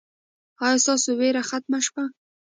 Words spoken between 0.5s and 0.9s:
ایا